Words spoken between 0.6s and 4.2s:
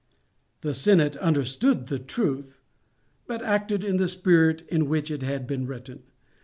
The senate understood the truth, but acted in the